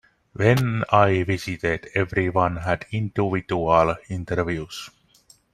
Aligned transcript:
When 0.33 0.83
I 0.89 1.21
visited 1.21 1.89
everyone 1.93 2.55
had 2.55 2.87
individual 2.91 3.97
interviews. 4.09 4.89